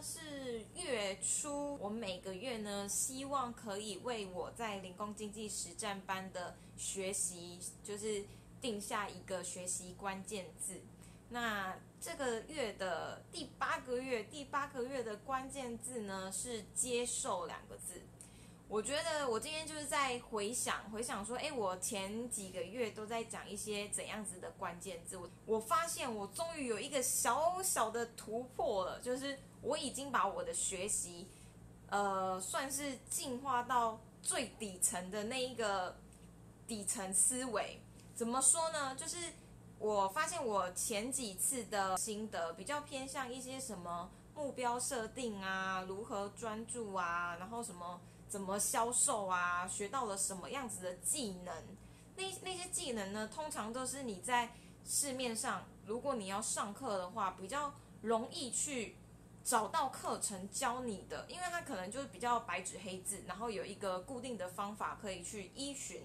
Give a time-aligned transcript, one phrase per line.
[0.00, 8.24] 是月初，我每个月呢希望可以为我在零工经济实战班的学习，就是
[8.60, 10.80] 定下一个学习关键字。
[11.30, 18.00] 那这个月的第八个月，第八个月的关键字呢是接受两个字。
[18.68, 31.28] 我觉得我今天就是在回想，回想说，哎，我前几个月都在讲一些怎样子的关键字，我我发现我终于有一个小小的突破了，就是我已经把我的学习，
[31.88, 35.96] 呃，算是进化到最底层的那一个
[36.66, 37.80] 底层思维。
[38.14, 38.94] 怎么说呢？
[38.96, 39.16] 就是
[39.78, 48.00] 我发现我前几次的心得比较偏向一些什么目标设定啊，如何专注啊，然后什么。
[48.28, 49.66] 怎么销售啊？
[49.66, 51.64] 学到了什么样子的技能？
[52.14, 53.26] 那那些技能呢？
[53.26, 54.52] 通常都是你在
[54.84, 57.72] 市面上，如果你要上课的话，比较
[58.02, 58.96] 容易去
[59.48, 66.02] 找到课程教你的，因为它可能就是比较白纸黑字，然后有一个固定的方法可以去依循。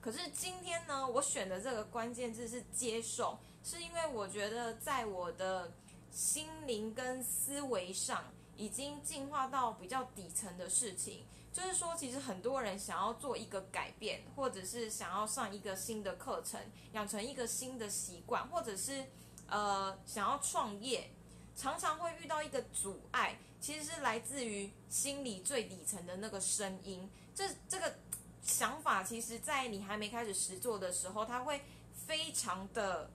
[0.00, 5.70] 可是今天呢，我选的这个关键字是接受，是因为我觉得在我的
[6.10, 8.24] 心灵跟思维上，
[8.56, 11.26] 已经进化到比较底层的事情。
[11.52, 16.58] 就是说，其实很多人想要做一个改变，或者是想要上一个新的课程，
[16.92, 19.04] 养成一个新的习惯，或者是
[19.48, 21.10] 呃想要创业，
[21.56, 27.10] 常常会遇到一个阻碍，其实是来自于心理最底层的那个声音。
[27.34, 27.96] 这这个
[28.42, 31.62] 想法，其实在你还没开始实做的时候，它会
[32.06, 33.10] 非常的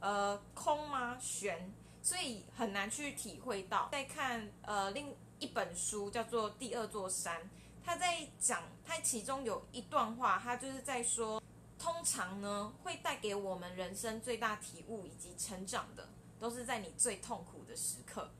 [0.00, 1.70] 呃空吗悬，
[2.02, 3.90] 所以很难去体会到。
[3.92, 7.42] 再看呃另一本书，叫做《第二座山》。
[7.84, 11.42] 他在讲，他其中有一段话，他就是在说，
[11.78, 18.30] 通常呢，会带给我们人生最大体悟以及成长的，都是在你最痛苦的时刻。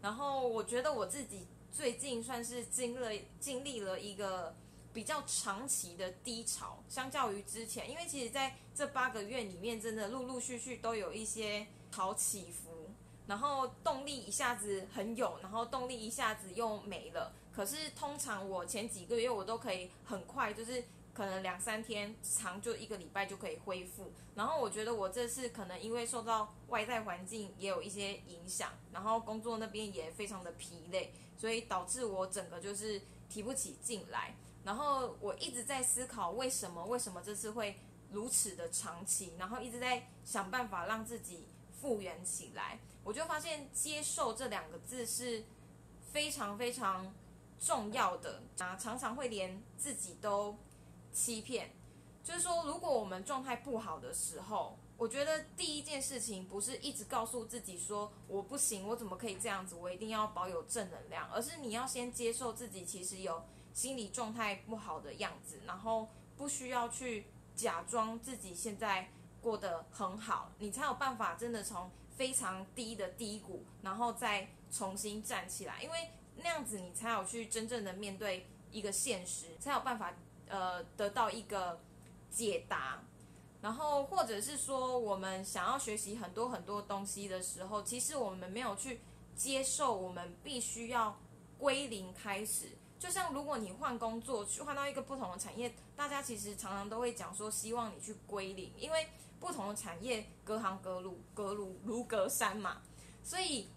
[0.00, 4.54] 然后我觉得我自己最近算是经历经历了一个
[4.92, 12.90] 比较长期的低潮，相较于之前，因为其实在这八个月里面，真的陆陆续续都有一些潮起伏，
[13.26, 17.32] 然后动力一下子很有，然后动力一下子又没了。
[17.52, 20.84] 可是通常我前几个月我都可以很快，就是
[21.14, 24.12] 可能两三天，长就一个礼拜就可以恢复。
[24.34, 34.34] 然后我觉得我这次可能因为受到外在环境也有一些影响，然后工作那边也非常的疲累，所以导致我整个就是提不起劲来。
[34.64, 37.78] 然后我一直在思考为什么，为什么这次会
[38.10, 41.48] 如此的长期，然后一直在想办法让自己
[41.80, 42.78] 复原起来。
[43.04, 45.44] 我就发现接受这两个字是
[46.12, 47.12] 非常非常。
[47.64, 50.58] 重要的啊，常常会连自己都
[51.12, 51.70] 欺骗。
[52.24, 63.42] 就是说，如果我们状态不好的时候，我觉得第一件事情不是一直告诉自己说我不行，我怎么可以这样子，我一定要保有正能量，而是你要先接受自己其实有
[63.72, 76.10] 心理状态不好的样子，然后不需要去假装自己现在过得很好，你才有办法真的从非常低的低谷，然后再重新站起来，因为。
[76.34, 80.14] 那样子你才有去真正的面对一个现实，才有办法
[80.52, 81.80] 呃得到一个
[82.30, 83.02] 解答。
[83.60, 89.00] 然后或者是说，我们想要学习很多很多东西的时候，其实我们没有去
[89.34, 91.16] 接受，我们必须要
[91.58, 92.76] 归零开始。
[92.98, 99.08] 就像如果你换工作，去换到一个不同的产业，大家其实常常都会讲说，希望你去归零，因为
[99.40, 102.82] 不同的产业隔行隔路，隔路如隔山嘛，
[103.24, 103.68] 所以。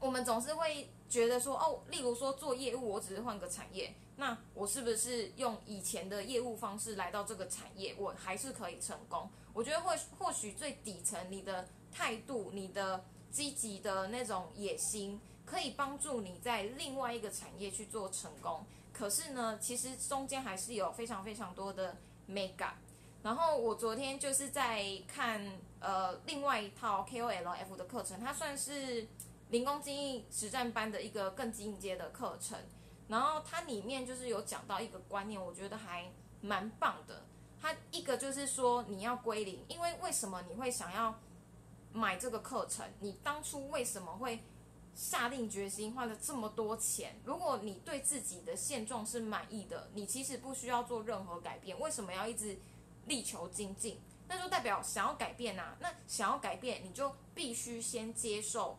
[0.00, 9.28] 我们总是会觉得说，哦，例如说做业务，我只是换个产业，那我是不是用以前的业务方式来到这个产业，我还是可以成功？
[9.52, 18.64] 我觉得或或许最底层你的态度、你的积极的那种野心，可以帮助你在另外一个产业去做成功。
[18.94, 21.94] 可是呢，其实中间还是有非常非常多的
[22.26, 22.70] mega。
[23.22, 25.46] 然后我昨天就是在看
[25.78, 29.06] 呃另外一套 KOLF 的课程，它算是。
[29.50, 32.58] 零工经济实战班的一个更进阶的课程，
[33.08, 36.10] 然后它里面就是有讲到一个观念，我觉得还
[36.40, 37.24] 蛮棒的。
[37.60, 41.18] 它一个就是说你要归零，因为为什么你会想要
[41.92, 42.88] 买这个课程？
[43.00, 44.40] 你当初为什么会
[44.94, 47.20] 下定决心花了这么多钱？
[47.24, 51.78] 如果你对自己的现状是满意的，你其实不需要做任何改变。
[51.80, 52.56] 为什么要一直
[53.06, 54.00] 力求精进？
[54.28, 55.76] 那就代表想要改变啊。
[55.80, 58.78] 那想要改变，你就必须先接受。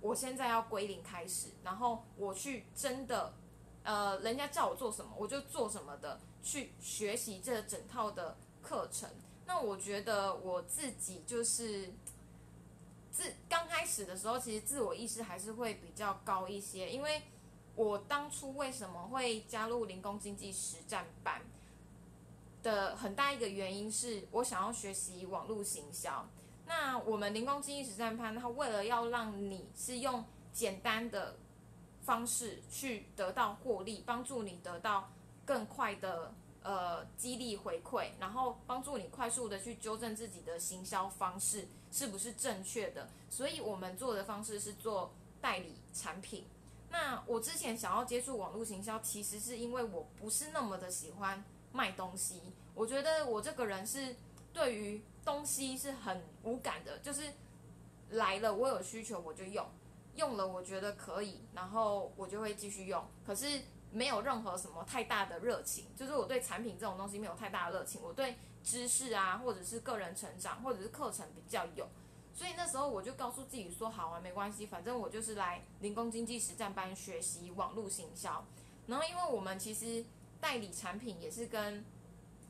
[0.00, 3.34] 我现在要归零开始，然后我去真的，
[3.82, 9.10] 呃，人家叫我做什么我就做什么的，去学习这整套的课程。
[9.46, 11.92] 那我觉得我自己就是
[13.10, 17.22] 自刚开始的时候，其实自我意识还是会比较高一些，因为
[17.74, 21.42] 我当初为什么会加入零工经济实战班
[22.62, 26.28] 的很大一个原因是我想要学习网络行销。
[26.68, 30.22] 那我们零工经济实战班，它为了要让你是用
[30.52, 31.34] 简单的
[32.02, 35.10] 方式去得到获利，帮助你得到
[35.46, 43.08] 更快的呃激励回馈，然后帮助你快速的去纠正自己的行销方式是不是正确的。
[43.30, 45.10] 所以我们做的方式是做
[45.40, 46.44] 代理产品。
[46.90, 51.42] 那我之前想要接触网络行销，其实是因为我不是那么的喜欢
[51.72, 52.42] 卖东西。
[52.74, 54.14] 我觉得我这个人是
[54.58, 57.32] 对于东西是很无感的，就是
[58.10, 59.64] 来了我有需求我就用，
[60.16, 63.06] 用了我觉得可以，然后我就会继续用。
[63.24, 63.46] 可是
[63.92, 68.02] 没有任何什么太大的热情，就是我对产品这种东西没有太大的热情。
[68.02, 71.86] 我对知识啊，或者是个人成长，或者是课程比较有。
[72.34, 78.44] 所以那时候我就告诉自己说：“好啊，没关系，反正我就是来零工经济实战班学习网络行销。
[78.88, 80.04] 然后，因为我们其实
[80.40, 81.84] 代理产品也是跟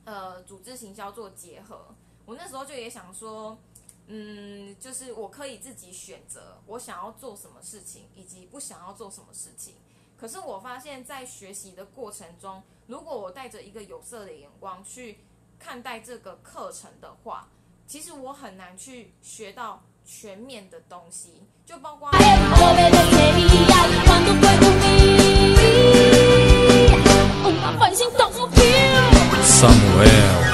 [0.05, 1.93] 呃组织行销做结合。
[2.29, 3.57] 我那时候就也想说
[4.05, 9.73] 嗯就是我可以自己选择我想要做什么事情以及不想要做什么事情。
[10.15, 15.17] 可是我发现在学习的过程中如果我带着一个有色的眼光去
[15.57, 17.49] 看待这个课程的话
[17.87, 21.41] 其实我很难去学到全面的东西。
[21.65, 22.11] 就包括
[29.43, 30.48] somewhere